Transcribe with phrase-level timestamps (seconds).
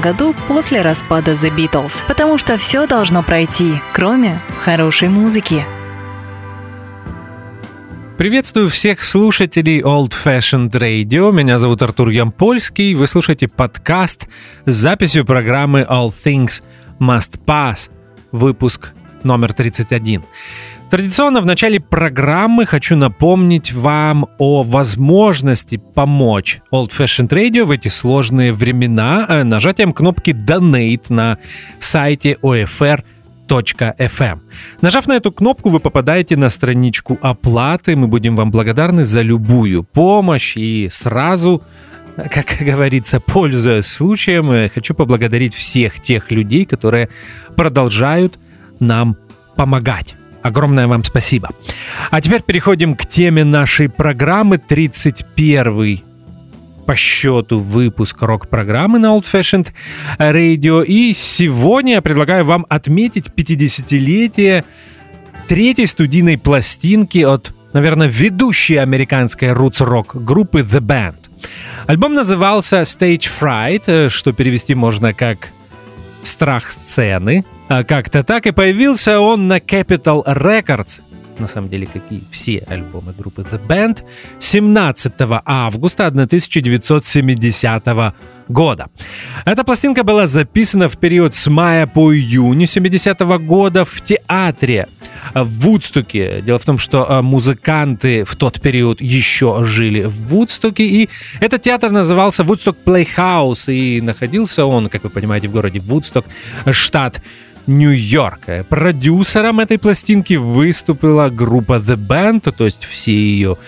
[0.00, 1.92] году после распада The Beatles.
[2.06, 5.64] Потому что все должно пройти, кроме хорошей музыки.
[8.16, 11.32] Приветствую всех слушателей Old Fashioned Radio.
[11.32, 12.94] Меня зовут Артур Ямпольский.
[12.94, 14.28] Вы слушаете подкаст
[14.66, 16.62] с записью программы All Things
[16.98, 17.90] Must Pass,
[18.32, 18.92] выпуск
[19.22, 20.24] номер 31.
[20.90, 27.88] Традиционно в начале программы хочу напомнить вам о возможности помочь Old Fashioned Radio в эти
[27.88, 31.36] сложные времена э, нажатием кнопки Donate на
[31.78, 33.04] сайте OFR
[33.48, 34.40] FM.
[34.80, 37.94] Нажав на эту кнопку, вы попадаете на страничку оплаты.
[37.94, 41.62] Мы будем вам благодарны за любую помощь и сразу
[42.16, 47.10] как говорится, пользуясь случаем, э, хочу поблагодарить всех тех людей, которые
[47.56, 48.38] продолжают
[48.80, 49.16] нам
[49.54, 50.17] помогать.
[50.42, 51.50] Огромное вам спасибо.
[52.10, 56.02] А теперь переходим к теме нашей программы 31
[56.86, 59.72] по счету выпуск рок-программы на Old Fashioned
[60.18, 60.82] Radio.
[60.84, 64.64] И сегодня я предлагаю вам отметить 50-летие
[65.48, 71.16] третьей студийной пластинки от, наверное, ведущей американской рутс-рок группы The Band.
[71.86, 75.50] Альбом назывался Stage Fright, э, что перевести можно как
[76.22, 81.00] «Страх сцены», как-то так и появился он на Capital Records,
[81.38, 84.04] на самом деле, как и все альбомы группы The Band,
[84.38, 85.12] 17
[85.44, 88.14] августа 1970
[88.48, 88.88] года.
[89.44, 94.88] Эта пластинка была записана в период с мая по июнь 70 -го года в театре
[95.34, 96.42] в Вудстоке.
[96.42, 101.08] Дело в том, что а, музыканты в тот период еще жили в Вудстоке, и
[101.40, 106.24] этот театр назывался Woodstock Playhouse, и находился он, как вы понимаете, в городе Вудсток,
[106.70, 107.20] штат
[107.68, 108.64] Нью-Йорка.
[108.68, 113.58] Продюсером этой пластинки выступила группа The Band, то есть все ее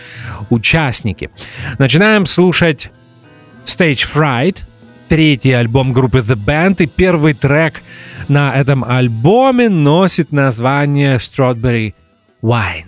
[0.48, 1.30] участники.
[1.78, 2.90] Начинаем слушать
[3.66, 4.64] Stage Fright,
[5.08, 7.82] третий альбом группы The Band, и первый трек
[8.28, 11.94] на этом альбоме носит название Strawberry
[12.42, 12.86] Wine.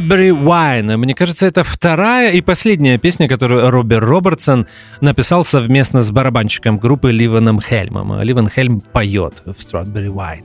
[0.00, 0.96] Strawberry Wine.
[0.96, 4.66] Мне кажется, это вторая и последняя песня, которую Роберт Робертсон
[5.02, 8.22] написал совместно с барабанщиком группы Ливаном Хельмом.
[8.22, 10.44] Ливан Хельм поет в Strawberry Wine.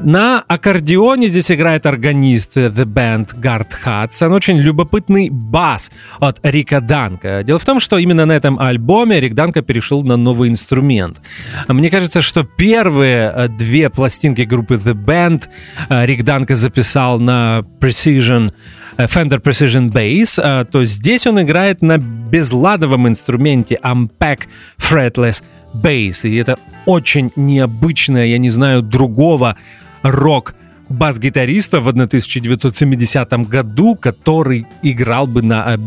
[0.00, 4.32] На аккордеоне здесь играет органист The Band Гард Хадсон.
[4.32, 7.42] Очень любопытный бас от Рика Данка.
[7.44, 11.20] Дело в том, что именно на этом альбоме Рик Данка перешел на новый инструмент.
[11.68, 15.44] Мне кажется, что первые э, две пластинки группы The Band
[15.88, 18.52] э, Рик Данка записал на Precision
[18.96, 21.98] э, Fender Precision Bass, то здесь он играет на
[22.32, 24.48] безладовом инструменте Ampeg
[24.78, 25.44] Fretless
[25.74, 26.28] Bass.
[26.28, 29.56] И это очень необычное, я не знаю, другого
[30.02, 30.54] рок
[30.88, 35.78] бас-гитариста в 1970 году, который играл бы на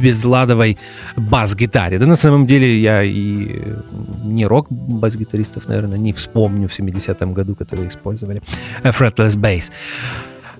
[0.00, 0.78] безладовой
[1.16, 1.98] бас-гитаре.
[1.98, 3.62] Да на самом деле я и
[4.24, 8.42] не рок-бас-гитаристов, наверное, не вспомню в 70-м году, которые использовали
[8.82, 9.72] fretless bass.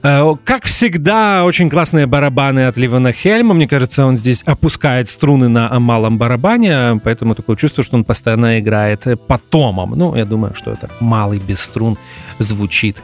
[0.05, 3.55] Э, как всегда, очень классные барабаны от Ливана Хельма.
[3.55, 8.61] Мне кажется, он здесь опускает струны на малом барабане, поэтому такое чувство, что он постоянно
[8.61, 9.93] играет по томам.
[9.97, 11.97] Ну, я думаю, что это малый без струн
[12.39, 13.03] звучит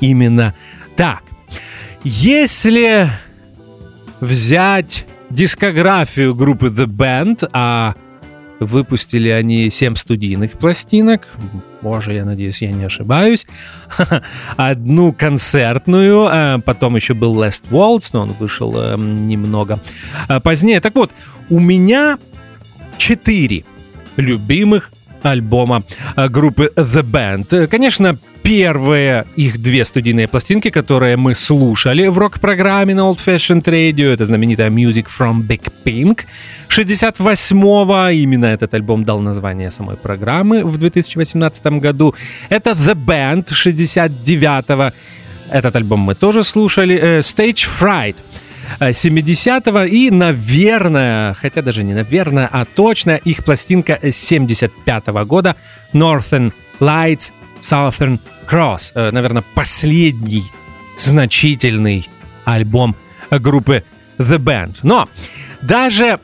[0.00, 0.54] именно
[0.96, 1.22] так.
[2.02, 3.06] Если
[4.20, 7.94] взять дискографию группы The Band, а
[8.60, 11.26] Выпустили они 7 студийных пластинок.
[11.80, 13.46] Боже, я надеюсь, я не ошибаюсь.
[14.56, 19.80] Одну концертную, а потом еще был Last Waltz, но он вышел эм, немного
[20.28, 20.80] а, позднее.
[20.80, 21.10] Так вот,
[21.48, 22.18] у меня
[22.98, 23.64] 4
[24.16, 24.92] любимых
[25.22, 25.82] альбома
[26.16, 27.66] э, группы The Band.
[27.66, 28.18] Конечно,
[28.50, 34.12] первые их две студийные пластинки, которые мы слушали в рок-программе на Old Fashioned Radio.
[34.12, 36.22] Это знаменитая Music from Big Pink
[36.68, 38.08] 68-го.
[38.08, 42.16] Именно этот альбом дал название самой программы в 2018 году.
[42.48, 44.92] Это The Band 69-го.
[45.52, 46.98] Этот альбом мы тоже слушали.
[47.00, 48.16] Э, Stage Fright
[48.80, 55.54] 70-го и, наверное, хотя даже не наверное, а точно их пластинка 75-го года
[55.92, 57.30] Northern Lights
[57.60, 58.18] Southern
[58.50, 58.92] Cross.
[58.94, 60.44] Э, наверное, последний
[60.96, 62.08] значительный
[62.44, 62.96] альбом
[63.30, 63.84] группы
[64.18, 64.78] The Band.
[64.82, 65.08] Но
[65.62, 66.18] даже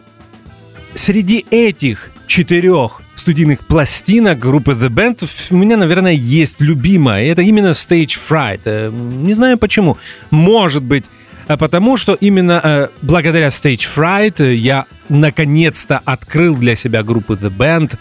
[0.94, 7.24] среди этих четырех студийных пластинок группы The Band у меня, наверное, есть любимая.
[7.26, 8.62] Это именно Stage Fright.
[8.64, 9.96] Э, не знаю почему.
[10.30, 11.04] Может быть,
[11.46, 17.96] э, потому что именно благодаря Stage Fright я наконец-то открыл для себя группу The Band.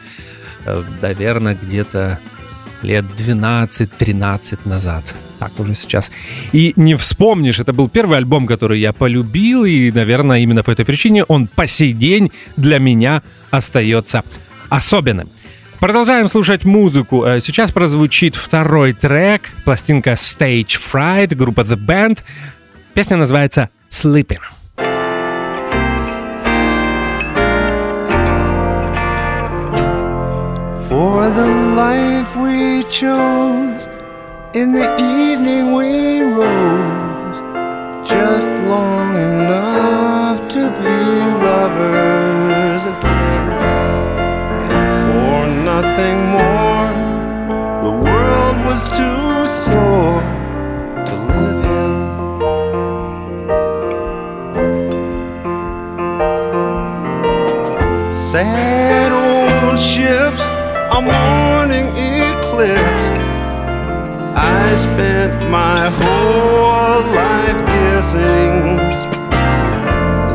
[1.00, 2.20] Наверное, где-то
[2.82, 5.14] лет 12-13 назад.
[5.40, 6.12] Так уже сейчас.
[6.54, 10.86] И не вспомнишь, это был первый альбом, который я полюбил, и, наверное, именно по этой
[10.86, 14.24] причине он по сей день для меня остается
[14.70, 15.30] особенным.
[15.80, 17.26] Продолжаем слушать музыку.
[17.26, 22.20] Э, сейчас прозвучит второй трек, пластинка Stage Fright, группа The Band.
[22.94, 24.40] Песня называется Sleeping.
[30.90, 32.05] For the we
[33.00, 33.84] chose,
[34.54, 37.38] in the evening we rose,
[38.08, 40.96] just long enough to be
[41.50, 43.48] lovers again.
[44.72, 45.40] And for
[45.72, 46.88] nothing more,
[47.86, 50.24] the world was too sore
[51.08, 51.94] to live in.
[58.32, 60.35] Sad old ships
[64.76, 68.76] I spent my whole life guessing.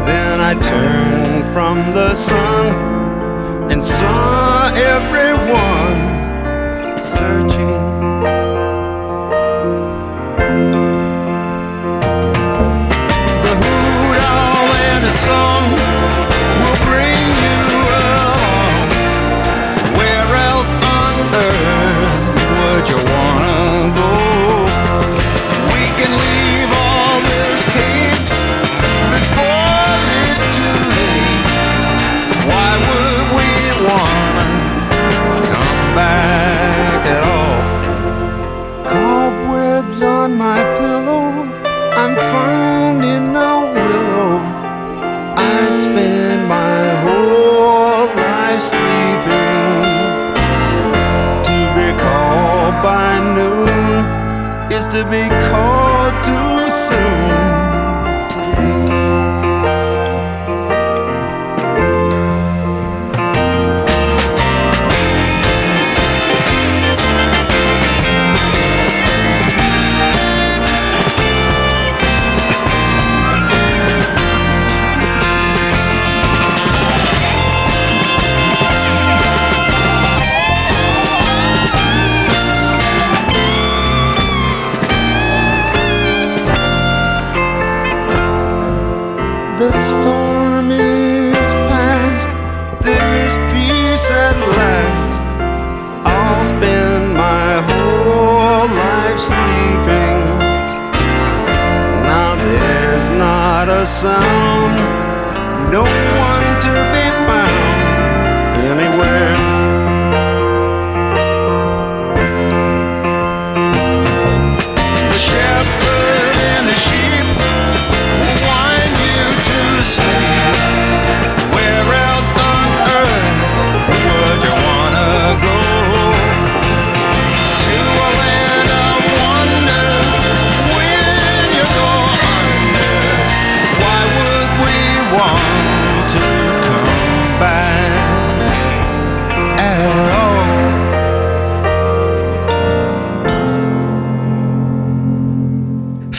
[0.06, 2.68] Then I turned from the sun
[3.70, 6.00] and saw everyone
[6.96, 7.82] searching.
[13.44, 15.59] The hoot owl and the song.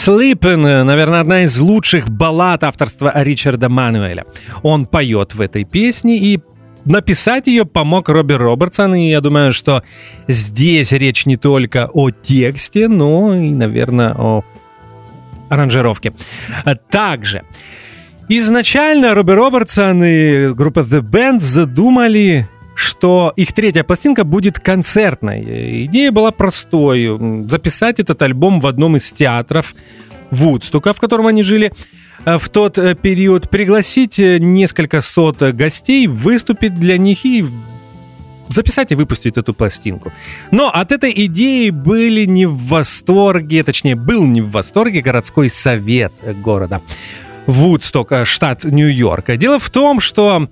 [0.04, 4.26] Sleepin', наверное, одна из лучших баллад авторства Ричарда Мануэля.
[4.64, 6.40] Он поет в этой песне и
[6.86, 9.84] написать ее помог Робби Робертсон, и я думаю, что
[10.28, 14.44] здесь речь не только о тексте, но и, наверное, о
[15.50, 16.14] аранжировке.
[16.90, 17.44] Также
[18.28, 22.50] изначально Робби Робертсон и группа The Band задумали
[22.82, 25.86] что их третья пластинка будет концертной.
[25.86, 27.08] Идея была простой.
[27.48, 29.76] Записать этот альбом в одном из театров
[30.32, 31.74] Вудстука, в котором они жили
[32.26, 37.46] э, в тот э, период, пригласить э, несколько сот гостей, выступить для них и
[38.48, 40.12] записать и выпустить эту пластинку.
[40.52, 46.14] Но от этой идеи были не в восторге, точнее, был не в восторге городской совет
[46.44, 46.82] города.
[47.48, 49.36] Вудсток, штат Нью-Йорк.
[49.38, 50.48] Дело в том, что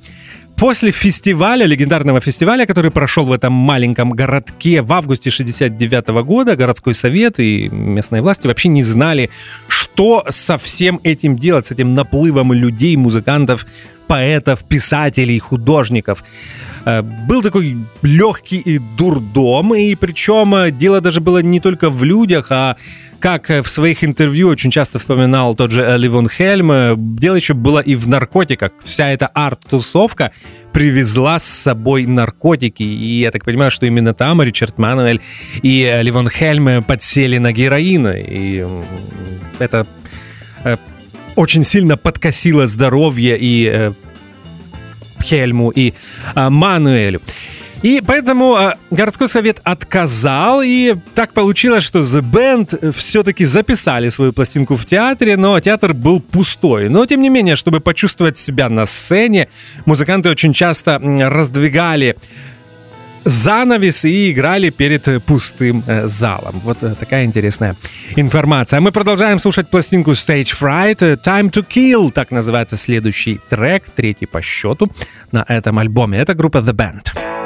[0.59, 6.93] После фестиваля, легендарного фестиваля, который прошел в этом маленьком городке в августе 69 года, городской
[6.93, 9.29] совет и местные власти вообще не знали,
[9.69, 13.65] что со всем этим делать, с этим наплывом людей, музыкантов,
[14.07, 16.25] поэтов, писателей, художников.
[16.85, 22.03] Э, был такой легкий и дурдом, и причем э, дело даже было не только в
[22.03, 22.77] людях, а
[23.19, 27.79] как э, в своих интервью очень часто вспоминал тот же Ливон Хельм, дело еще было
[27.79, 28.71] и в наркотиках.
[28.83, 30.31] Вся эта арт-тусовка
[30.71, 32.83] привезла с собой наркотики.
[32.83, 35.21] И я так понимаю, что именно там Ричард Мануэль
[35.61, 38.07] и Ливон Хельм подсели на героин.
[38.07, 38.65] И
[39.57, 39.85] это
[41.35, 43.91] очень сильно подкосило здоровье и
[45.23, 45.93] Хельму и
[46.35, 47.21] а, Мануэлю.
[47.81, 54.33] И поэтому а, городской совет отказал, и так получилось, что The Band все-таки записали свою
[54.33, 56.89] пластинку в театре, но театр был пустой.
[56.89, 59.47] Но, тем не менее, чтобы почувствовать себя на сцене,
[59.85, 62.17] музыканты очень часто раздвигали
[63.25, 66.59] занавес и играли перед э, пустым э, залом.
[66.63, 67.75] Вот э, такая интересная
[68.15, 68.79] информация.
[68.79, 71.21] Мы продолжаем слушать пластинку Stage Fright.
[71.23, 74.91] Time to Kill, так называется следующий трек, третий по счету
[75.31, 76.19] на этом альбоме.
[76.19, 77.38] Это группа The Band.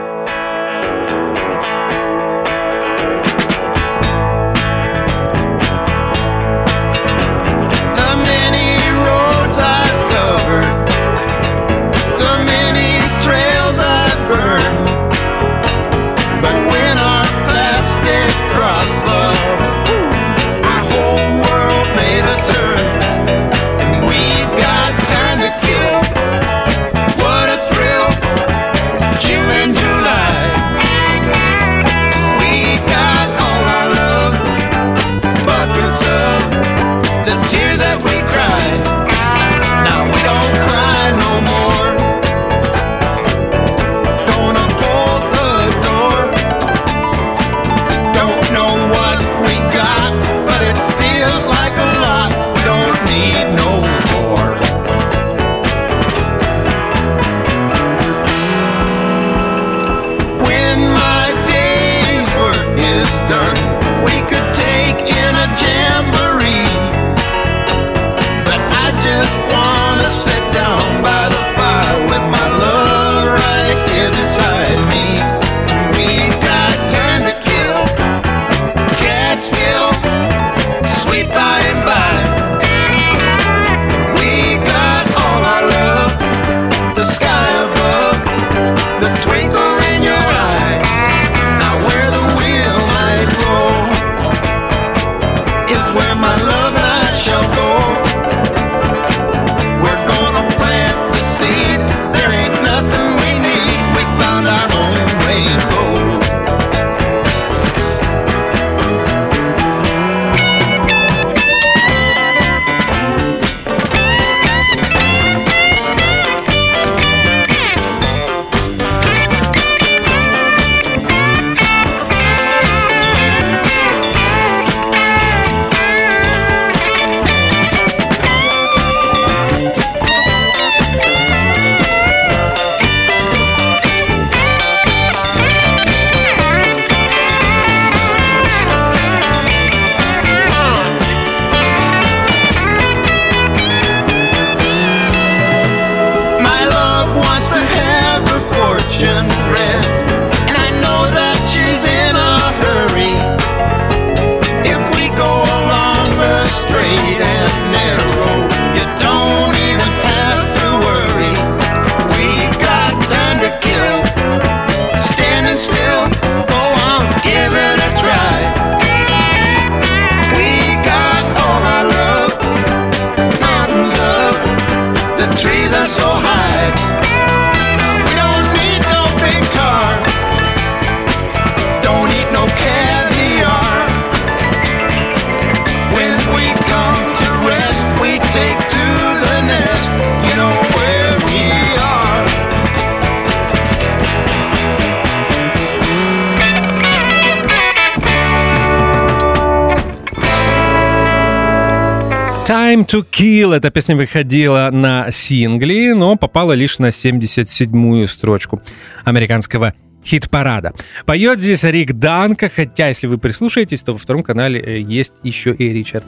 [202.45, 203.53] Time to Kill.
[203.55, 208.62] Эта песня выходила на сингле, но попала лишь на 77-ю строчку
[209.05, 209.73] американского
[210.03, 210.73] хит-парада.
[211.05, 215.53] Поет здесь Рик Данка, хотя, если вы прислушаетесь, то во втором канале э, есть еще
[215.53, 216.03] и Ричард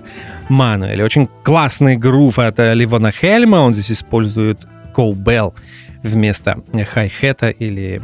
[0.50, 1.02] Мануэль.
[1.04, 3.58] Очень классный грув от э, Ливона Хельма.
[3.62, 5.56] Он здесь использует коубелл
[6.04, 6.62] вместо
[6.94, 8.02] хай-хета или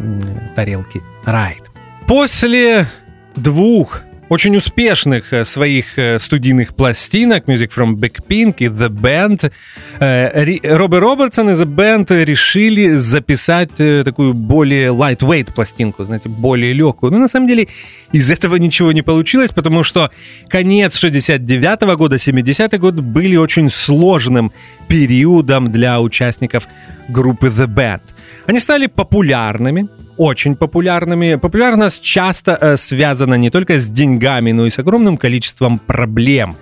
[0.56, 1.64] тарелки райд.
[2.08, 2.88] После
[3.36, 9.52] двух очень успешных э, своих э, студийных пластинок Music from Big Pink и The Band
[10.00, 13.74] э, Робби Робертсон и The Band решили записать
[14.06, 17.12] такую более lightweight пластинку, знаете, более легкую.
[17.12, 17.68] Но на самом деле
[18.14, 20.10] из этого ничего не получилось, потому что
[20.48, 24.54] конец 69 -го года, 70-й год были очень сложным
[24.88, 26.68] периодом для участников
[27.10, 28.02] группы The Band.
[28.48, 31.36] Они стали популярными, очень популярными.
[31.36, 36.56] Популярность часто э, связана не только с деньгами, но и с огромным количеством проблем.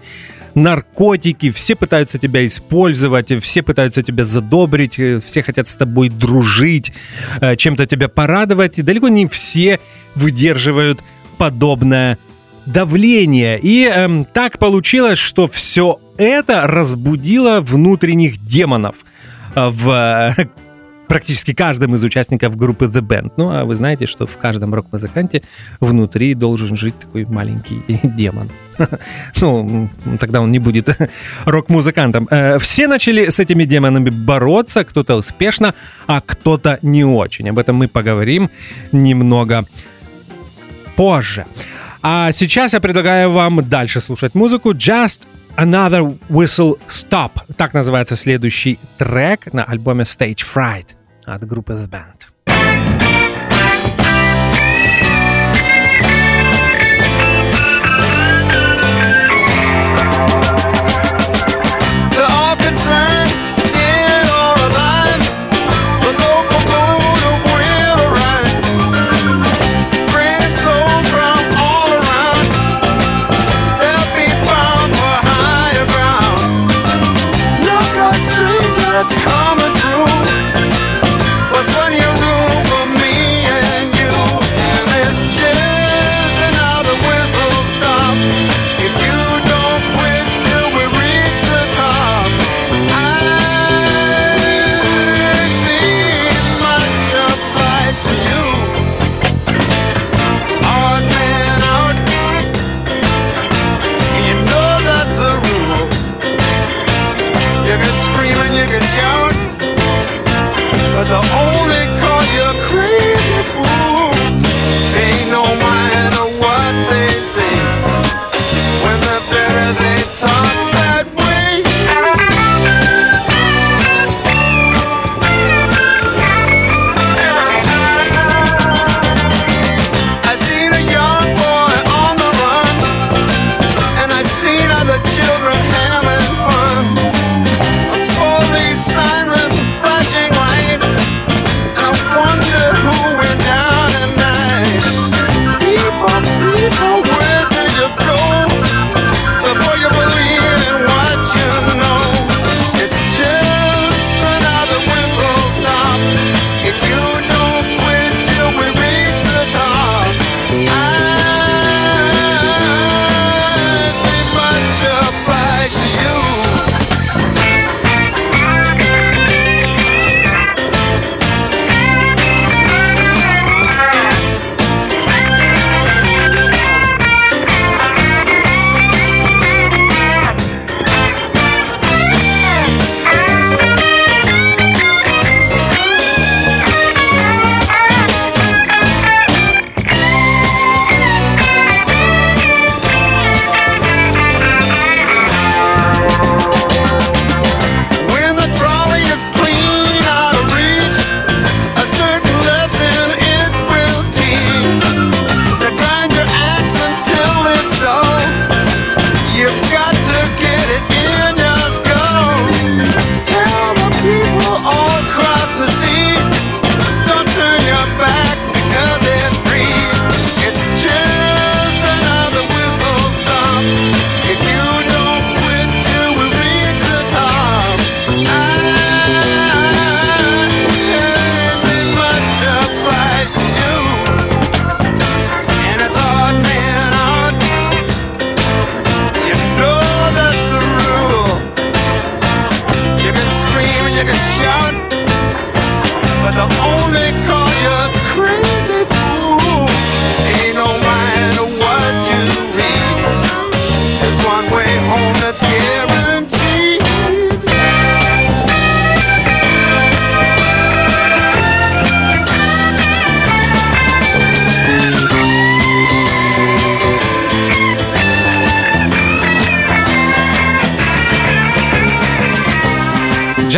[0.55, 6.93] Наркотики, все пытаются тебя использовать, все пытаются тебя задобрить, э, все хотят с тобой дружить,
[7.41, 9.79] э, чем-то тебя порадовать, и далеко не все
[10.15, 11.03] выдерживают
[11.37, 12.17] подобное
[12.65, 13.59] давление.
[13.61, 18.97] И э, так получилось, что все это разбудило внутренних демонов
[19.55, 20.35] э, в
[21.09, 23.33] практически каждым из участников группы The Band.
[23.35, 25.41] Ну, а вы знаете, что в каждом рок-музыканте
[25.81, 28.49] внутри должен жить такой маленький демон.
[29.41, 30.89] Ну, тогда он не будет
[31.45, 32.27] рок-музыкантом.
[32.31, 35.73] Э, все начали с этими демонами бороться, кто-то успешно,
[36.07, 37.49] а кто-то не очень.
[37.49, 38.49] Об этом мы поговорим
[38.93, 39.65] немного
[40.95, 41.45] позже.
[42.01, 47.31] А сейчас я предлагаю вам дальше слушать музыку Just Another Whistle Stop.
[47.57, 50.98] Так называется следующий трек на альбоме Stage Fright
[51.35, 52.38] от группы The Band.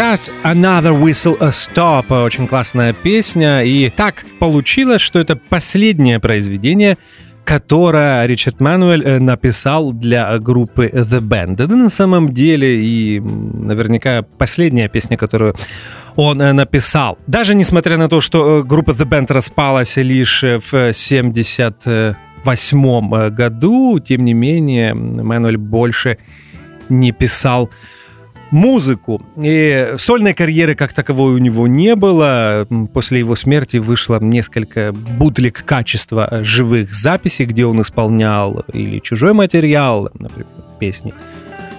[0.01, 2.25] Just Another Whistle a Stop.
[2.25, 3.61] Очень классная песня.
[3.61, 6.97] И так получилось, что это последнее произведение,
[7.43, 11.63] которое Ричард Мануэль э, написал для группы The Band.
[11.63, 15.53] Это на самом деле и наверняка последняя песня, которую
[16.15, 17.19] он э, написал.
[17.27, 24.25] Даже несмотря на то, что э, группа The Band распалась лишь в 78 году, тем
[24.25, 26.17] не менее, Мануэль больше
[26.89, 27.69] не писал
[28.51, 29.25] музыку.
[29.37, 32.67] И сольной карьеры как таковой у него не было.
[32.93, 40.09] После его смерти вышло несколько бутлик качества живых записей, где он исполнял или чужой материал,
[40.13, 40.47] например,
[40.79, 41.13] песни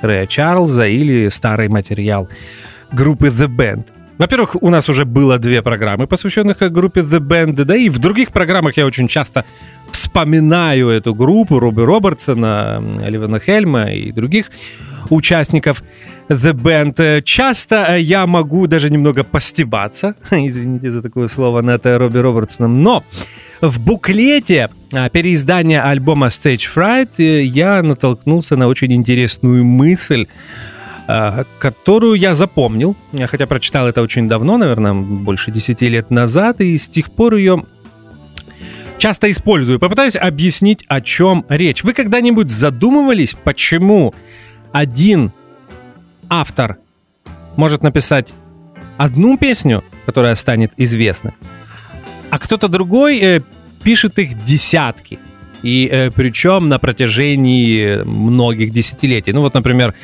[0.01, 2.29] Рэя Чарльза, или старый материал
[2.91, 3.85] группы The Band.
[4.19, 8.31] Во-первых, у нас уже было две программы, посвященных группе The Band, да и в других
[8.31, 9.45] программах я очень часто
[9.91, 14.51] вспоминаю эту группу Робби Робертсона, Ливана Хельма и других
[15.11, 15.83] участников
[16.35, 17.23] The Band.
[17.23, 23.05] Часто э, я могу даже немного постебаться, извините за такое слово, над Робби Робертсоном, но
[23.61, 30.27] в буклете а, переиздания альбома Stage Fright э, я натолкнулся на очень интересную мысль,
[31.59, 36.89] которую я запомнил, хотя прочитал это очень давно, наверное, больше 10 лет назад, и с
[36.89, 37.65] тех пор ее
[38.99, 39.81] часто использую.
[39.81, 41.83] Попытаюсь объяснить, о чем речь.
[41.83, 44.15] Вы когда-нибудь задумывались, почему
[44.71, 45.33] один
[46.33, 46.79] автор
[47.57, 48.33] может написать
[48.97, 51.33] одну песню, которая станет известной,
[52.31, 53.41] а кто-то другой э,
[53.83, 55.19] пишет их десятки.
[55.63, 59.33] И э, причем на протяжении многих десятилетий.
[59.33, 59.95] Ну вот, например,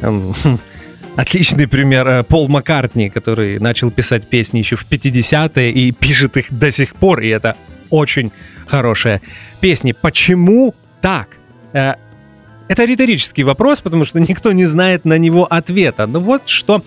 [0.00, 0.32] э,
[1.16, 6.46] отличный пример э, Пол Маккартни, который начал писать песни еще в 50-е и пишет их
[6.50, 7.56] до сих пор, и это
[7.88, 8.32] очень
[8.66, 9.20] хорошая
[9.60, 9.94] песня.
[9.94, 11.28] Почему так?
[11.72, 11.94] Э,
[12.68, 16.06] это риторический вопрос, потому что никто не знает на него ответа.
[16.06, 16.82] Но вот что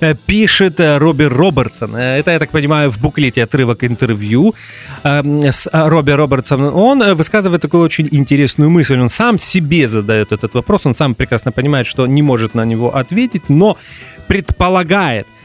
[0.00, 1.96] э, пишет э, Робби Робертсон.
[1.96, 4.54] Э, это, я так понимаю, в буклете отрывок интервью
[5.02, 6.74] с Робби Робертсоном.
[6.76, 8.98] Он высказывает такую очень интересную мысль.
[8.98, 10.86] Он сам себе задает этот вопрос.
[10.86, 13.76] Он сам прекрасно понимает, что не может на него ответить, но
[14.26, 15.26] предполагает–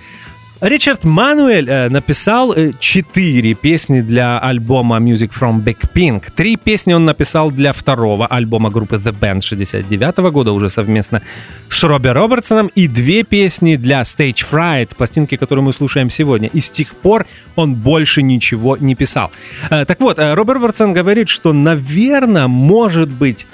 [0.61, 6.31] Ричард Мануэль э, написал э, четыре песни для альбома Music from Big Pink.
[6.33, 11.21] Три песни он написал для второго альбома группы The Band 69 года, уже совместно
[11.69, 16.47] с Робби Робертсоном, и две песни для Stage Fright, пластинки, которую мы слушаем сегодня.
[16.47, 19.31] И с тех пор он больше ничего не писал.
[19.69, 23.45] Э, так вот, Робби Робертсон говорит, что, наверное, может быть,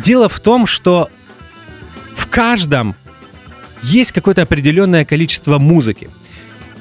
[0.00, 1.08] дело в том, что
[2.14, 2.96] в каждом
[3.82, 6.10] есть какое-то определенное количество музыки.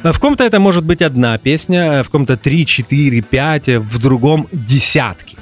[0.03, 5.37] В ком-то это может быть одна песня, в ком-то 3, 4, 5, в другом десятки.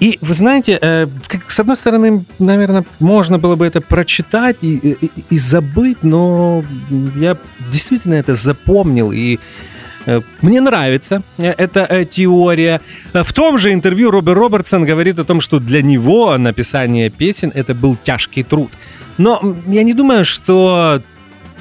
[0.00, 1.06] И вы знаете, э,
[1.46, 6.64] с одной стороны, наверное, можно было бы это прочитать и, и, и забыть, но
[7.16, 7.36] я
[7.70, 9.38] действительно это запомнил и
[10.06, 12.80] э, мне нравится э, эта теория.
[13.12, 17.72] В том же интервью Роберт Робертсон говорит о том, что для него написание песен это
[17.74, 18.72] был тяжкий труд.
[19.18, 21.02] Но я не думаю, что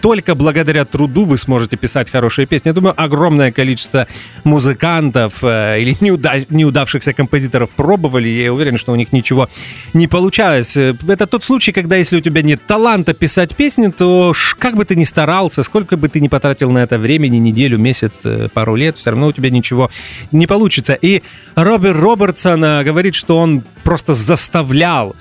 [0.04, 2.68] только благодаря труду вы сможете писать хорошие песни.
[2.68, 4.06] Я думаю, огромное количество
[4.44, 9.48] музыкантов э, или неуда- неудавшихся композиторов пробовали, и я уверен, что у них ничего
[9.94, 10.76] не получалось.
[10.76, 14.98] Это тот случай, когда если у тебя нет таланта писать песни, то как бы ты
[14.98, 18.98] ни старался, сколько бы ты ни потратил на это времени, неделю, месяц, э, пару лет,
[18.98, 19.90] все равно у тебя ничего
[20.34, 20.96] не получится.
[20.96, 21.24] И
[21.56, 25.16] Роберт Робертсон э, говорит, что он просто заставлял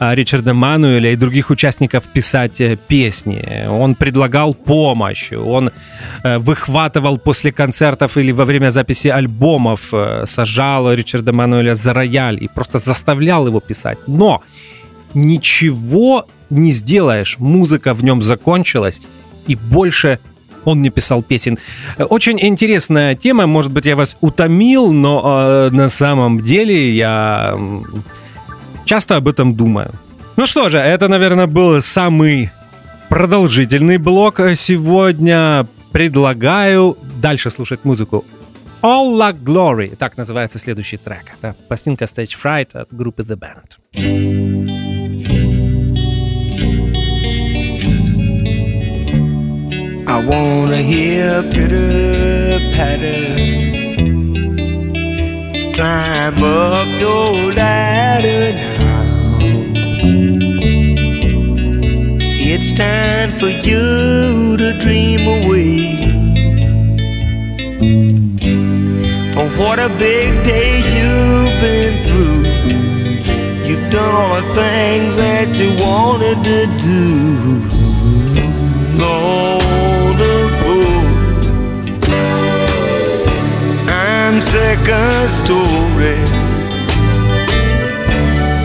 [0.00, 3.66] Ричарда Мануэля и других участников писать э, песни.
[3.68, 5.70] Он предлагал помощь, он
[6.22, 12.42] э, выхватывал после концертов или во время записи альбомов, э, сажал Ричарда Мануэля за рояль
[12.42, 13.98] и просто заставлял его писать.
[14.06, 14.42] Но
[15.14, 19.00] ничего не сделаешь, музыка в нем закончилась,
[19.46, 20.18] и больше
[20.64, 21.58] он не писал песен.
[21.98, 27.56] Очень интересная тема, может быть, я вас утомил, но э, на самом деле я
[28.86, 29.90] часто об этом думаю.
[30.36, 32.50] Ну что же, это, наверное, был самый
[33.10, 35.66] продолжительный блок сегодня.
[35.92, 38.24] Предлагаю дальше слушать музыку.
[38.82, 41.24] All Luck Glory, так называется следующий трек.
[41.40, 43.76] Это пластинка Stage Fright от группы The Band.
[50.08, 53.56] I wanna hear pitter patter
[55.76, 58.75] climb up your ladder now.
[62.58, 65.92] It's time for you to dream away.
[69.34, 72.44] For what a big day you've been through.
[73.68, 77.02] You've done all the things that you wanted to do.
[80.22, 81.02] the glory.
[83.92, 86.16] I'm second story.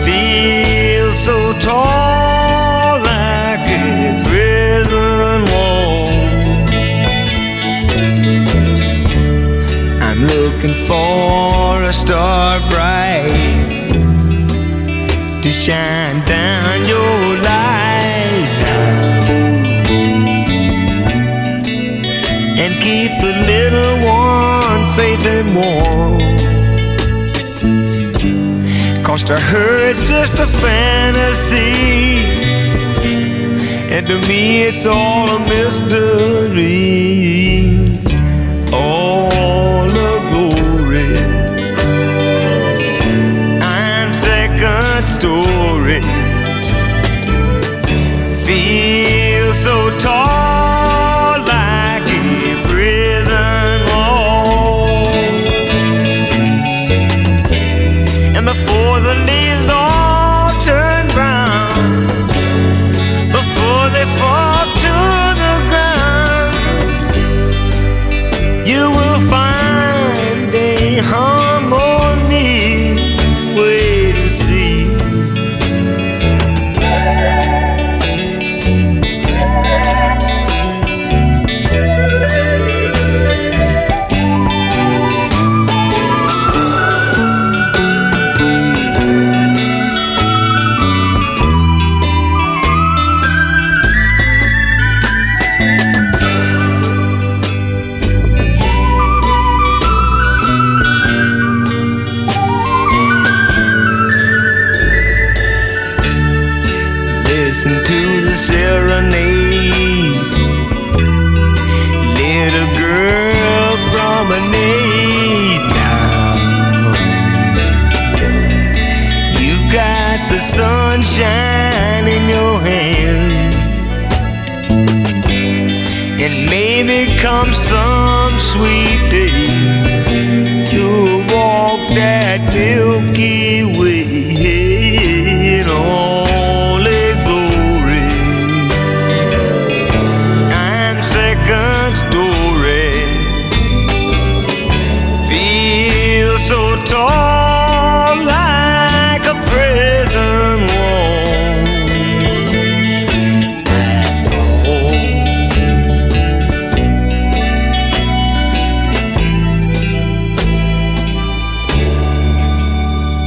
[0.06, 2.31] Feel so tall
[10.62, 13.90] looking for a star bright
[15.42, 18.62] to shine down your light
[22.58, 26.20] and keep the little one safe and warm.
[29.04, 31.74] Cause to her it's just a fantasy,
[33.92, 36.62] and to me it's all a mystery.
[38.72, 39.01] All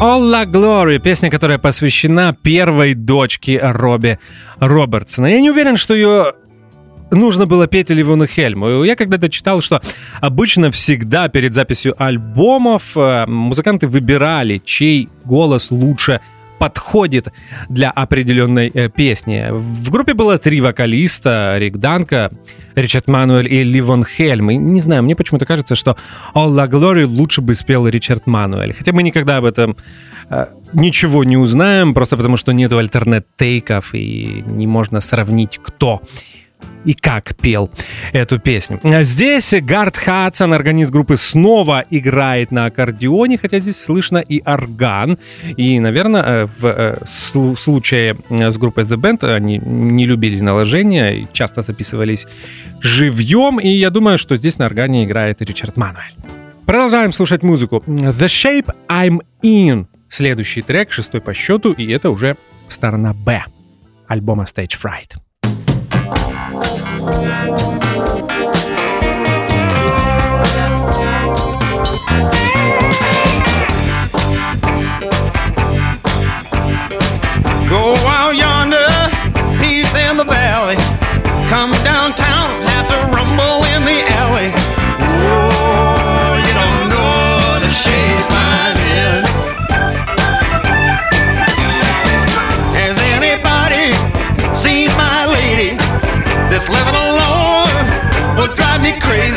[0.01, 4.19] All Glory, песня, которая посвящена первой дочке Робби
[4.60, 5.27] Робертсона.
[5.27, 6.34] Я не уверен, что ее
[7.12, 8.84] нужно было петь Ливону Хельму.
[8.84, 9.81] Я когда-то читал, что
[10.19, 16.19] обычно всегда перед записью альбомов э, музыканты выбирали, чей голос лучше
[16.60, 17.32] подходит
[17.70, 19.48] для определенной э, песни.
[19.52, 22.32] В группе было три вокалиста, Рик Данка,
[22.76, 24.52] Ричард Мануэль и Ливон Хельм.
[24.52, 25.98] И не знаю, мне почему-то кажется, что
[26.34, 28.74] All La Glory лучше бы спел Ричард Мануэль.
[28.74, 29.78] Хотя мы никогда об этом
[30.30, 36.02] э, ничего не узнаем, просто потому что нету альтернат-тейков и не можно сравнить, кто
[36.86, 37.70] и как пел
[38.13, 38.80] эту песню.
[39.02, 45.18] Здесь Гард Хадсон, органист группы, снова играет на аккордеоне, хотя здесь слышно и орган.
[45.58, 51.28] И, наверное, в э, слу- случае э, с группой The Band они не любили наложения,
[51.34, 52.28] часто записывались
[52.82, 56.13] живьем, и я думаю, что здесь на органе играет Ричард Мануэль.
[56.65, 57.84] Продолжаем слушать музыку.
[57.88, 59.88] The Shape I'm In.
[60.10, 62.38] Следующий трек, шестой по счету, и это уже
[62.68, 63.44] сторона Б
[64.08, 65.24] альбома Stage Fright.
[67.06, 67.74] Thank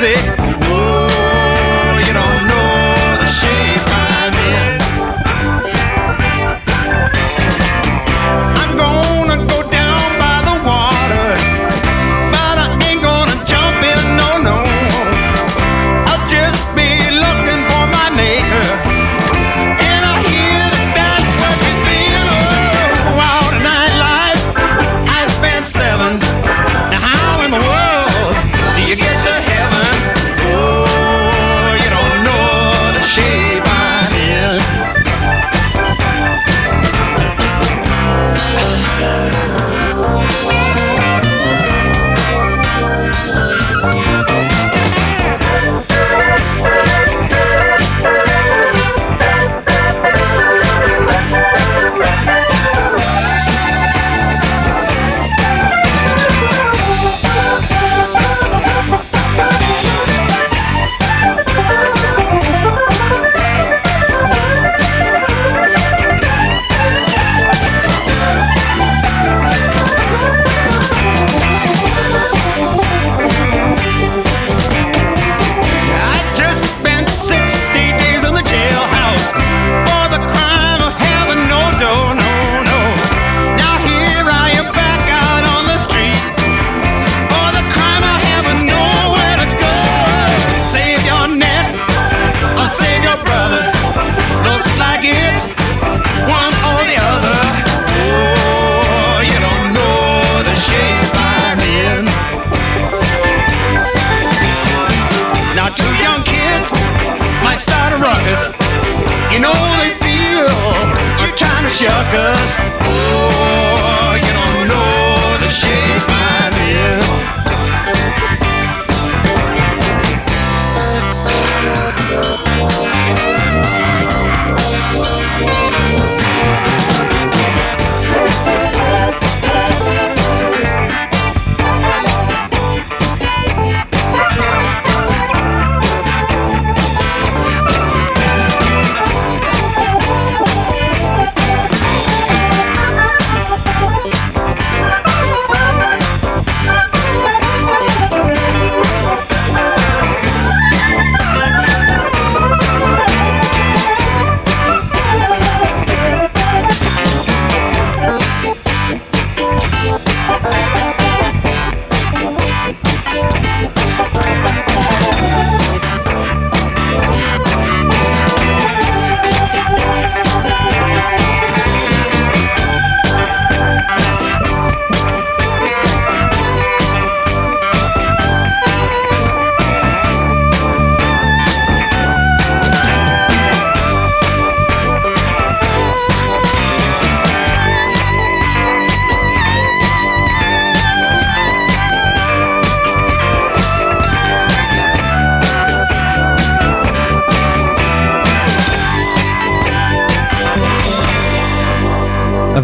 [0.00, 0.37] It.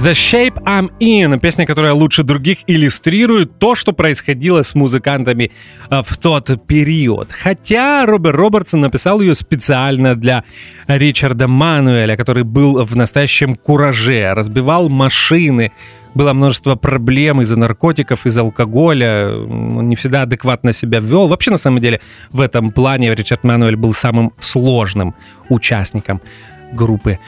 [0.05, 5.51] The Shape I'm In, песня, которая лучше других иллюстрирует то, что происходило с музыкантами
[5.89, 7.33] э, в тот период.
[7.33, 10.45] Хотя Роберт Робертсон написал ее специально для
[10.89, 15.73] Ричарда Мануэля, который был в настоящем кураже, разбивал машины,
[16.15, 21.29] было множество проблем из-за наркотиков, из-за алкоголя, он не всегда адекватно себя вел.
[21.29, 25.15] Вообще, на самом деле, в этом плане Ричард Мануэль был самым сложным
[25.49, 26.21] участником
[26.75, 27.19] группы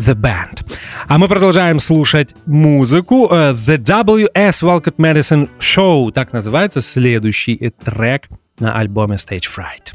[0.00, 0.64] The Band.
[1.08, 3.28] А мы продолжаем слушать музыку.
[3.30, 4.62] Э, The W.S.
[4.62, 6.10] Walcott Medicine Show.
[6.12, 8.28] Так называется следующий трек
[8.58, 9.94] на альбоме Stage Fright.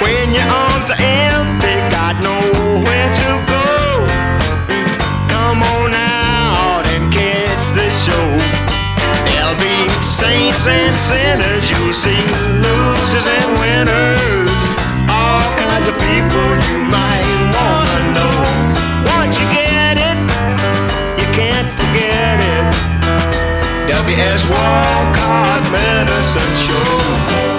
[0.00, 1.21] When your arms are
[10.32, 12.22] saints and sinners, you'll see
[12.64, 14.64] losers and winners.
[15.10, 18.38] All kinds of people you might wanna know.
[19.16, 20.18] Once you get it,
[21.20, 22.64] you can't forget it.
[23.88, 24.48] W.S.
[24.48, 27.51] Walcott Medicine Show.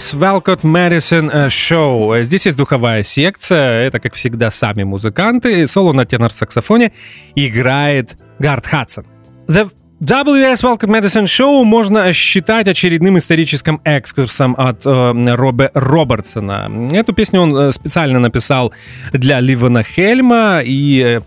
[0.00, 2.22] WS Walcott Madison Show.
[2.22, 3.86] Здесь есть духовая секция.
[3.86, 5.66] Это, как всегда, сами музыканты.
[5.66, 6.92] Соло на тенор-саксофоне
[7.34, 9.04] играет Гард Хадсон.
[9.46, 9.70] The
[10.02, 16.70] WS Walcott Madison Show можно считать очередным историческим экскурсом от э, Робе Робертсона.
[16.92, 18.72] Эту песню он э, специально написал
[19.12, 21.20] для Ливана Хельма и э,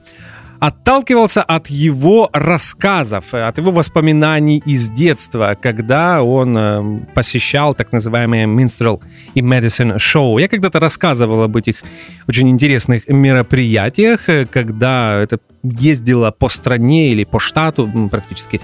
[0.63, 8.45] отталкивался от его рассказов, от его воспоминаний из детства, когда он э, посещал так называемые
[8.45, 9.01] Minstrel
[9.33, 10.37] и Medicine шоу.
[10.37, 11.83] Я когда-то рассказывал об этих
[12.29, 18.61] очень интересных мероприятиях, э, когда это ездила по стране или по штату практически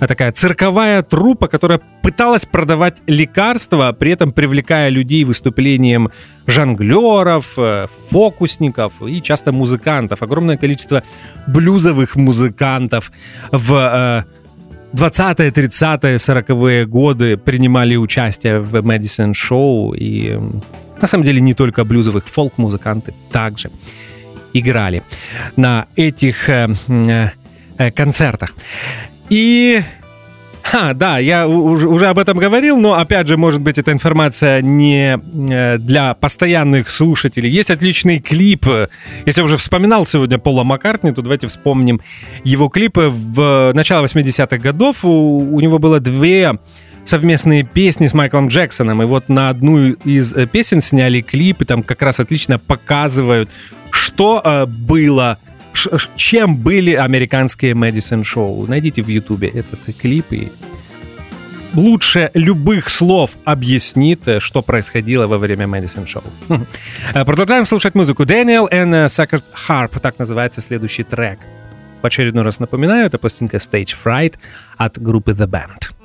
[0.00, 6.10] такая цирковая труппа, которая пыталась продавать лекарства, при этом привлекая людей выступлением
[6.46, 10.22] жонглеров, э, фокусников и часто музыкантов.
[10.22, 11.02] Огромное количество
[11.48, 13.10] блюзовых музыкантов
[13.52, 14.24] в
[14.94, 19.94] 20-е, 30-е, 40-е годы принимали участие в Мэдисон Шоу.
[19.94, 20.38] И
[21.00, 23.70] на самом деле не только блюзовых, фолк-музыканты также
[24.54, 25.02] играли
[25.56, 26.68] на этих э,
[27.78, 28.54] э, концертах.
[29.30, 29.82] И
[30.70, 34.60] Ха, да, я уже, уже об этом говорил, но опять же, может быть, эта информация
[34.60, 35.18] не
[35.50, 37.50] э, для постоянных слушателей.
[37.50, 38.66] Есть отличный клип.
[39.24, 42.02] Если я уже вспоминал сегодня Пола Маккартни, то давайте вспомним
[42.44, 43.10] его клипы.
[43.10, 46.58] В начало 80-х годов у, у него было две
[47.06, 49.02] совместные песни с Майклом Джексоном.
[49.02, 53.50] И вот на одну из песен сняли клип, и там как раз отлично показывают,
[53.90, 55.38] что э, было
[56.16, 58.66] чем были американские Мэдисон Шоу.
[58.66, 60.50] Найдите в Ютубе этот клип и
[61.74, 66.24] лучше любых слов объяснит, что происходило во время Мэдисон Шоу.
[67.14, 68.24] Э, продолжаем слушать музыку.
[68.24, 71.38] Daniel and Sacred Harp, так называется следующий трек.
[72.02, 74.34] В очередной раз напоминаю, это пластинка Stage Fright
[74.76, 75.97] от группы The Band.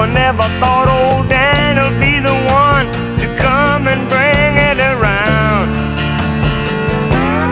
[0.00, 2.86] I never thought old Daniel'd be the one
[3.18, 5.74] to come and bring it around.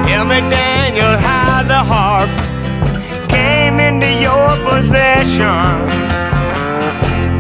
[0.07, 2.31] Tell me, Daniel, how the harp
[3.29, 5.43] came into your possession.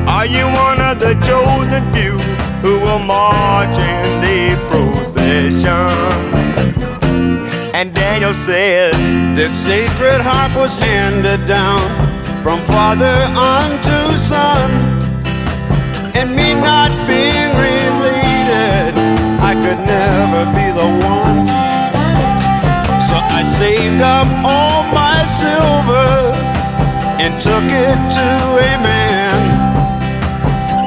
[0.08, 2.18] Are you one of the chosen few
[2.60, 5.94] who will march in the procession?
[7.72, 8.94] And Daniel said,
[9.36, 12.15] This sacred harp was handed down
[12.46, 14.70] from father unto son.
[16.14, 18.94] And me not being related,
[19.50, 20.88] I could never be the
[21.18, 21.42] one.
[23.08, 26.12] So I saved up all my silver
[27.18, 28.30] and took it to
[28.70, 29.38] a man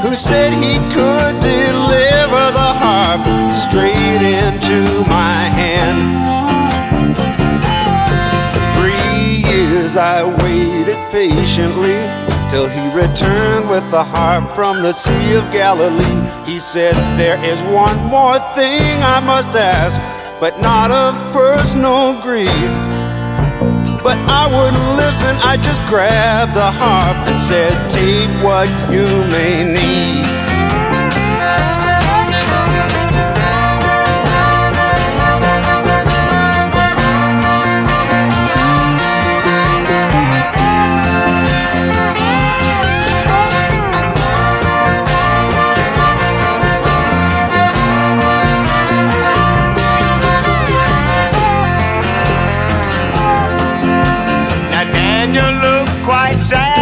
[0.01, 6.38] who said he could deliver the harp straight into my hand.
[9.95, 11.97] I waited patiently
[12.49, 16.19] till he returned with the harp from the Sea of Galilee.
[16.45, 19.99] He said, There is one more thing I must ask
[20.39, 22.71] but not of personal greed.
[24.01, 29.67] But I wouldn't listen, I just grabbed the harp and said, Take what you may
[29.67, 30.38] need.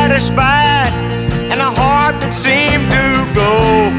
[0.07, 0.93] Satisfied,
[1.51, 3.91] and a heart that seemed to go.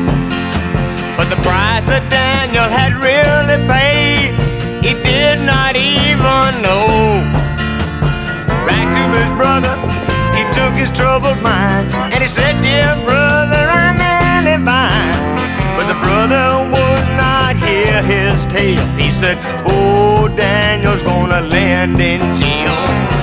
[1.20, 4.32] But the price that Daniel had really paid,
[4.80, 7.20] he did not even know.
[8.64, 9.76] Back to his brother,
[10.32, 15.12] he took his troubled mind, and he said, Dear brother, I'm nearly fine.
[15.76, 18.80] But the brother would not hear his tale.
[18.96, 19.36] He said,
[19.68, 23.18] Oh, Daniel's gonna land in jail.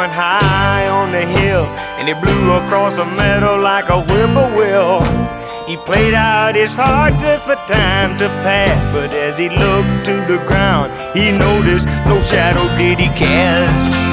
[0.00, 1.64] Going high on the hill,
[1.98, 5.02] and he blew across the meadow like a whippoorwill.
[5.66, 10.14] He played out his heart just for time to pass, but as he looked to
[10.32, 14.09] the ground, he noticed no shadow did he cast.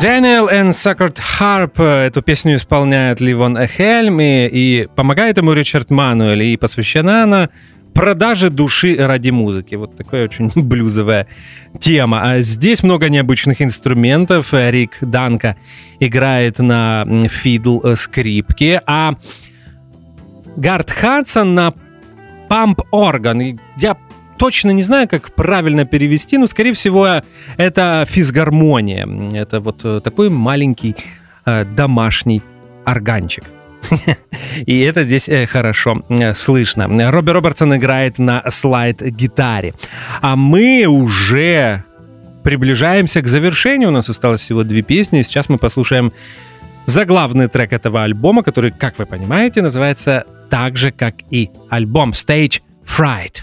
[0.00, 1.82] Daniel and Suckered Harp.
[1.82, 7.48] Эту песню исполняет Ливон Эхельми, и помогает ему Ричард Мануэль, и посвящена она
[7.94, 9.74] продаже души ради музыки.
[9.74, 11.26] Вот такая очень блюзовая
[11.80, 12.20] тема.
[12.22, 14.50] А здесь много необычных инструментов.
[14.52, 15.56] Рик Данка
[15.98, 19.14] играет на фидл э, скрипке, а
[20.56, 21.74] Гард Хадсон на
[22.48, 23.58] памп-орган.
[23.76, 23.96] Я
[24.38, 27.22] точно не знаю, как правильно перевести, но, скорее всего,
[27.56, 29.06] это физгармония.
[29.34, 30.96] Это вот э, такой маленький
[31.44, 32.42] э, домашний
[32.84, 33.44] органчик.
[34.66, 36.02] И это здесь э, хорошо
[36.34, 37.10] слышно.
[37.10, 39.74] Робби Робертсон играет на слайд-гитаре.
[40.20, 41.84] А мы уже
[42.42, 43.88] приближаемся к завершению.
[43.88, 45.22] У нас осталось всего две песни.
[45.22, 46.12] Сейчас мы послушаем
[46.86, 52.60] заглавный трек этого альбома, который, как вы понимаете, называется так же, как и альбом Stage
[52.86, 53.42] Fright.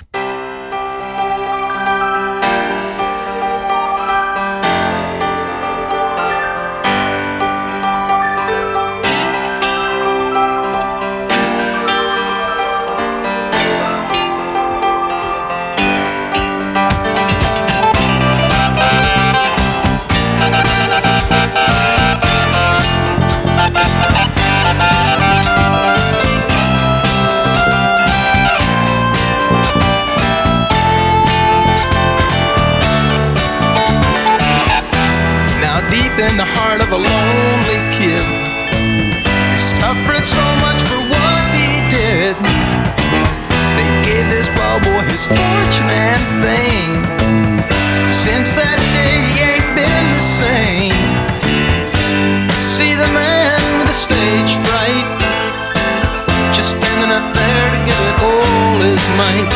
[59.18, 59.54] Might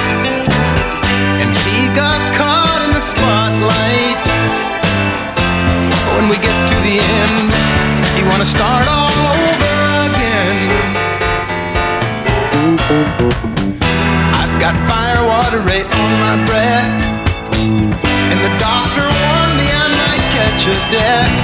[1.41, 4.29] And he got caught in the spotlight
[6.19, 7.47] when we get to the end,
[8.19, 10.57] you wanna start all over again.
[14.35, 16.95] I've got fire water right on my breath,
[18.31, 21.35] and the doctor warned me I might catch a death.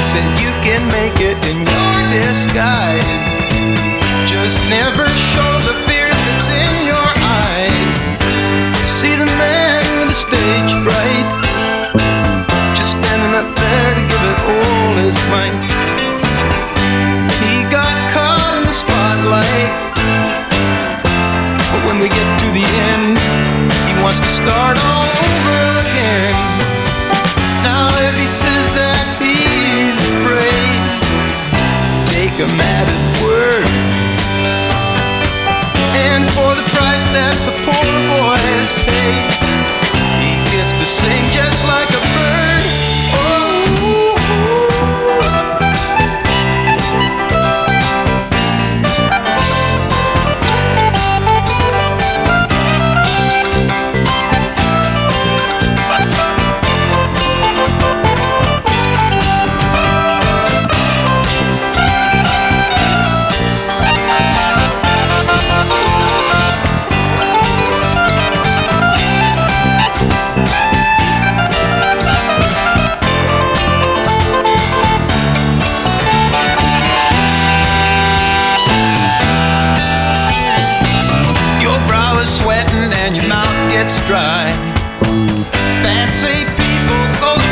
[0.00, 3.04] Said you can make it in your disguise,
[4.24, 5.85] just never show the
[10.16, 11.28] stage fright
[12.72, 15.52] just standing up there to give it all his might.
[17.44, 19.68] He got caught in the spotlight,
[21.68, 22.64] but when we get to the
[22.96, 23.20] end,
[23.84, 26.34] he wants to start all over again.
[27.60, 30.80] Now, if he says that he's afraid,
[32.08, 33.68] take him at his word.
[36.08, 37.84] And for the price that the poor
[38.16, 38.25] boy
[40.86, 41.85] sing just like
[85.82, 87.45] Fancy people go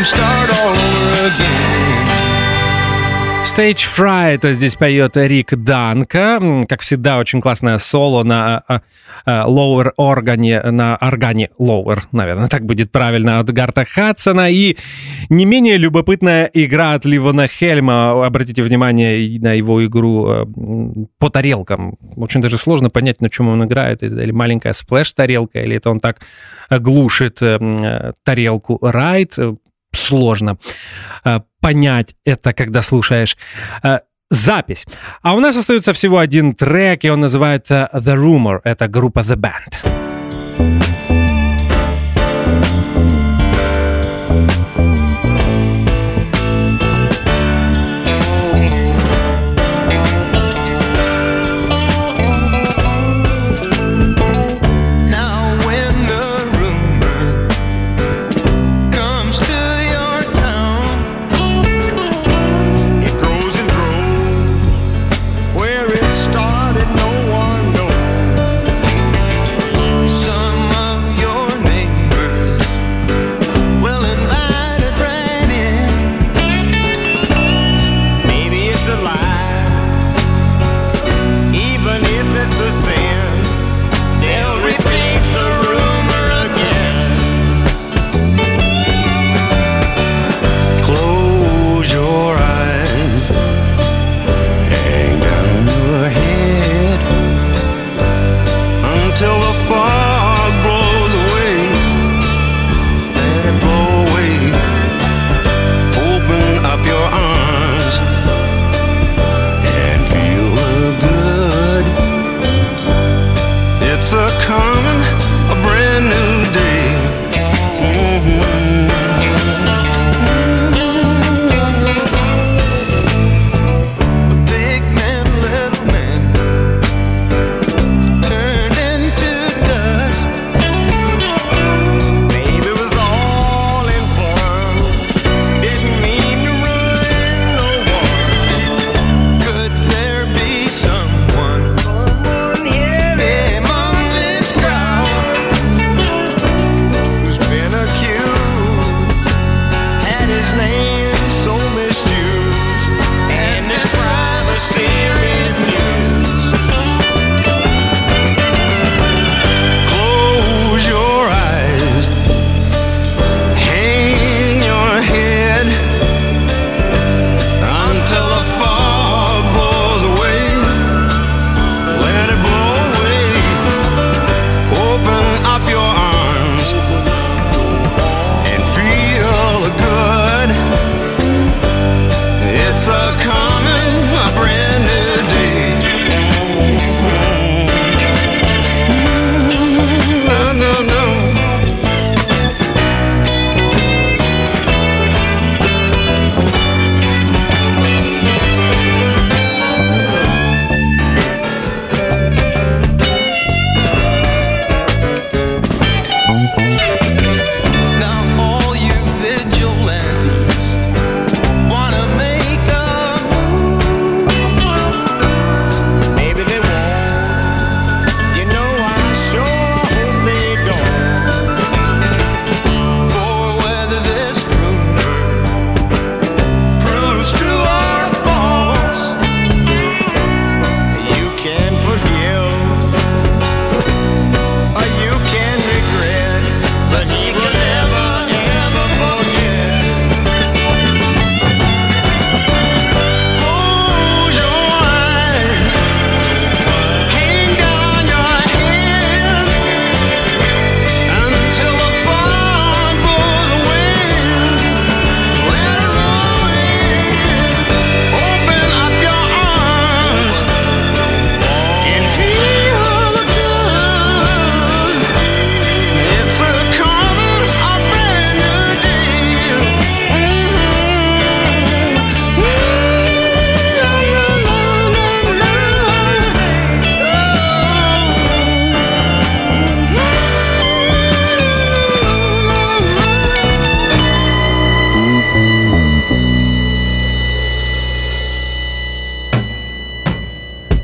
[0.00, 1.70] Him start all over again.
[3.44, 6.40] Stage Fright здесь поет Рик Данко.
[6.66, 8.80] Как всегда, очень классное соло на а,
[9.26, 14.50] а, Lowrey органе, на органе Lowrey, наверное, так будет правильно, от Гарта Хадсона.
[14.50, 14.78] И
[15.28, 18.24] не менее любопытная игра от Ливона Хельма.
[18.24, 20.46] Обратите внимание на его игру э,
[21.18, 21.98] по тарелкам.
[22.16, 24.02] Очень даже сложно понять, на чем он играет.
[24.02, 26.20] Это Или маленькая сплэш-тарелка, или это он так
[26.70, 29.34] глушит э, э, тарелку райт.
[29.36, 29.56] Э,
[29.92, 30.58] Сложно
[31.24, 33.36] э, понять это, когда слушаешь
[33.82, 34.86] э, запись.
[35.22, 38.60] А у нас остается всего один трек, и он называется The Rumor.
[38.64, 40.09] Это группа The Band.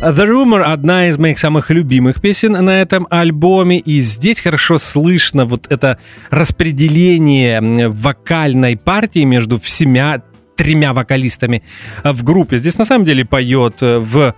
[0.00, 5.46] The Rumor— одна из моих самых любимых песен на этом альбоме, и здесь хорошо слышно
[5.46, 5.98] вот это
[6.30, 10.20] распределение вокальной партии между всеми
[10.54, 11.62] тремя вокалистами
[12.04, 12.58] в группе.
[12.58, 14.34] Здесь на самом деле поет в,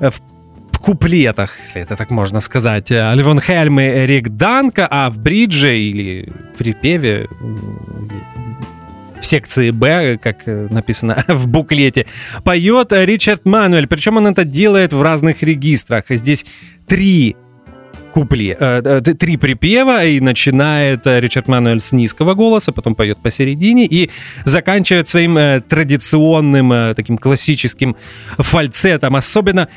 [0.00, 5.78] в куплетах, если это так можно сказать, Альвон Хельм и Эрик Данка, а в бридже
[5.78, 7.28] или в припеве
[9.22, 12.06] в секции Б, как э, написано в буклете,
[12.44, 13.86] поет Ричард Мануэль.
[13.86, 16.06] Причем он это делает в разных регистрах.
[16.08, 16.44] Здесь
[16.86, 17.36] три
[18.12, 23.18] купле, э, э, три припева, и начинает э, Ричард Мануэль с низкого голоса, потом поет
[23.18, 24.10] посередине и
[24.44, 27.96] заканчивает своим традиционным, таким классическим
[28.38, 29.16] фальцетом.
[29.16, 29.68] Особенно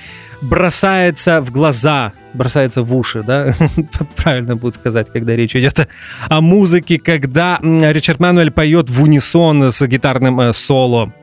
[0.41, 3.53] бросается в глаза, бросается в уши, да,
[4.15, 5.87] правильно будет сказать, когда речь идет
[6.29, 11.13] о музыке, когда Ричард Мануэль поет в унисон с гитарным соло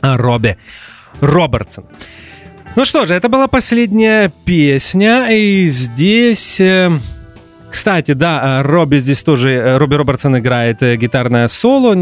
[0.00, 0.56] Робби
[1.20, 1.84] Робертсон.
[2.74, 6.58] Ну что же, это была последняя песня, и здесь...
[6.58, 6.90] Э,
[7.70, 11.94] кстати, да, э, Робби здесь тоже, э, Робби Робертсон играет гитарное соло.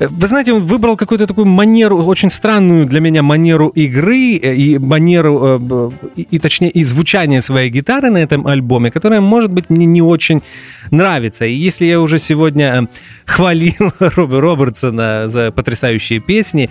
[0.00, 5.92] Вы знаете, он выбрал какую-то такую манеру, очень странную для меня манеру игры и манеру,
[6.16, 10.02] и, и точнее, и звучание своей гитары на этом альбоме, которая, может быть, мне не
[10.02, 10.42] очень
[10.90, 11.44] нравится.
[11.44, 12.88] И если я уже сегодня
[13.26, 16.70] хвалил Робби Робертсона за потрясающие песни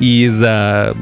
[0.00, 0.94] и за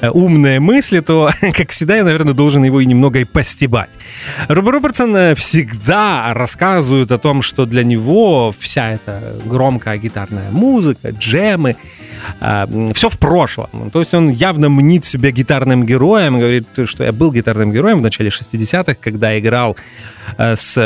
[0.00, 3.90] Э, умные мысли, то, как всегда, я, наверное, должен его и немного и постебать.
[4.48, 11.10] Робби Робертсон э, всегда рассказывает о том, что для него вся эта громкая гитарная музыка,
[11.10, 11.76] джемы,
[12.40, 13.90] э, все в прошлом.
[13.92, 18.02] То есть он явно мнит себя гитарным героем, говорит, что я был гитарным героем в
[18.02, 19.76] начале 60-х, когда играл
[20.38, 20.76] с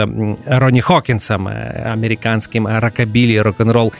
[0.46, 3.92] Ронни Хокинсом, американским рокобили, рок-н-ролл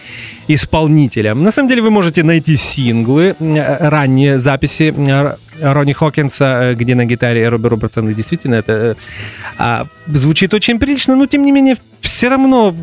[0.49, 1.43] исполнителем.
[1.43, 4.95] На самом деле вы можете найти синглы, ранние записи
[5.61, 8.97] Ронни Хокинса, э, где на гитаре Робби Робертсон, действительно это
[9.59, 12.75] а, звучит очень прилично, но тем не менее все равно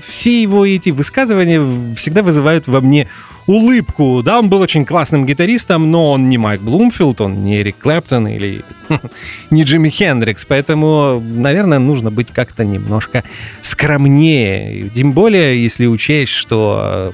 [0.00, 3.08] все его эти высказывания всегда вызывают во мне
[3.46, 4.22] улыбку.
[4.22, 8.28] Да, он был очень классным гитаристом, но он не Майк Блумфилд, он не Эрик Клэптон
[8.28, 8.64] или
[9.50, 13.24] не Джимми Хендрикс, поэтому, наверное, нужно быть как-то немножко
[13.62, 14.90] скромнее.
[14.90, 17.12] Тем более, если учесть, что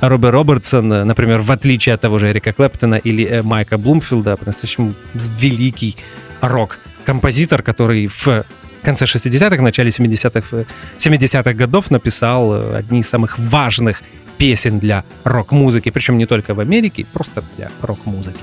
[0.00, 4.36] э, Робби Робертсон, например, в отличие от того же Эрика Клэптона или э, Майка Блумфилда,
[4.36, 5.96] по-настоящему великий
[6.40, 8.44] рок-композитор, который в
[8.82, 10.64] конце 60-х, начале 70-х
[10.98, 14.02] 70 годов написал э, одни из самых важных
[14.38, 18.40] песен для рок-музыки, причем не только в Америке, просто для рок-музыки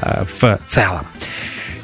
[0.00, 1.06] э, в целом.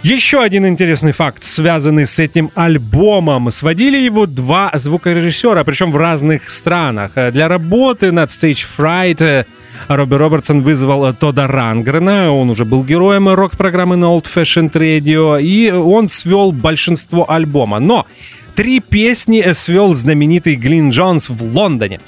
[0.03, 3.51] Еще один интересный факт, связанный с этим альбомом.
[3.51, 7.13] Сводили его два звукорежиссера, причем в разных странах.
[7.17, 9.45] Э, для работы над Stage Fright
[9.89, 15.71] Робби Робертсон вызвал Тода Рангрена, он уже был героем рок-программы на Old Fashioned Radio, и
[15.71, 17.79] он свел большинство альбома.
[17.79, 18.07] Но
[18.55, 22.01] три песни свел знаменитый Глин Джонс в Лондоне.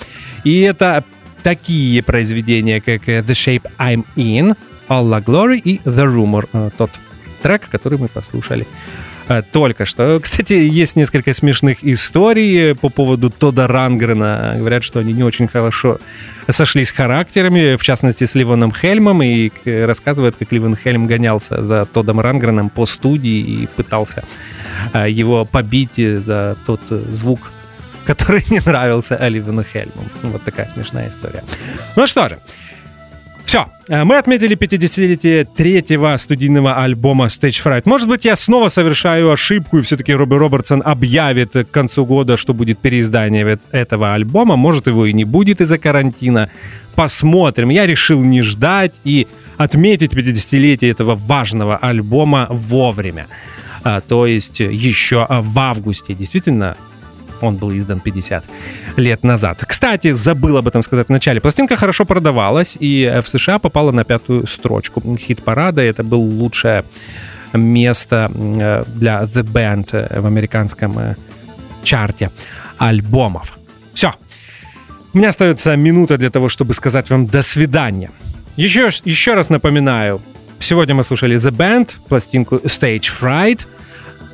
[0.44, 1.04] И это
[1.42, 4.56] такие произведения, как The Shape I'm In,
[4.88, 6.90] All the Glory и The Rumor, э, тот
[7.42, 8.66] трек, который мы послушали
[9.28, 10.18] Э, только что.
[10.20, 14.54] Кстати, есть несколько смешных историй по поводу Тода Рангрена.
[14.58, 15.98] Говорят, что они не очень хорошо
[16.48, 22.20] сошлись характерами, в частности, с Ливоном Хельмом, и рассказывают, как Ливон Хельм гонялся за Тодом
[22.20, 24.24] Рангреном по студии и пытался
[24.92, 27.52] э, его побить за тот звук,
[28.04, 30.04] который не нравился Ливону Хельму.
[30.22, 31.44] Вот такая смешная история.
[31.96, 32.38] Ну что же,
[33.52, 37.82] все, э, мы отметили 50-летие третьего студийного альбома Stage Fright.
[37.84, 42.54] Может быть, я снова совершаю ошибку, и все-таки Робби Робертсон объявит к концу года, что
[42.54, 44.56] будет переиздание этого альбома.
[44.56, 46.48] Может, его и не будет из-за карантина.
[46.94, 47.68] Посмотрим.
[47.68, 49.26] Я решил не ждать и
[49.58, 53.26] отметить 50-летие этого важного альбома вовремя.
[53.84, 56.14] А, то есть еще в августе.
[56.14, 56.78] Действительно,
[57.42, 58.44] он был издан 50
[58.96, 59.64] лет назад.
[59.66, 61.40] Кстати, забыл об этом сказать в начале.
[61.40, 65.82] Пластинка хорошо продавалась и в США попала на пятую строчку хит-парада.
[65.82, 66.84] Это был лучшее
[67.52, 71.14] место э, для The Band э, в американском э,
[71.84, 72.30] чарте
[72.78, 73.58] альбомов.
[73.92, 74.14] Все.
[75.12, 78.10] У меня остается минута для того, чтобы сказать вам до свидания.
[78.56, 80.20] Еще, еще раз напоминаю,
[80.58, 83.66] сегодня мы слушали The Band, пластинку Stage Fright–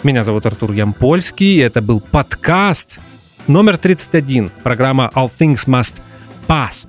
[0.05, 1.61] меня зовут Артур Ямпольский.
[1.61, 3.01] Это был подкаст
[3.47, 4.51] номер 31.
[4.63, 6.01] Программа All Things Must
[6.47, 6.87] Pass.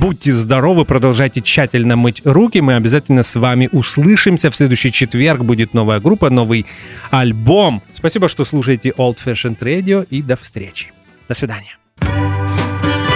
[0.00, 2.60] Будьте здоровы, продолжайте тщательно мыть руки.
[2.60, 4.50] Мы обязательно с вами услышимся.
[4.50, 6.66] В следующий четверг будет новая группа, новый
[7.10, 7.82] альбом.
[7.92, 10.92] Спасибо, что слушаете Old Fashioned Radio и до встречи.
[11.28, 11.76] До свидания.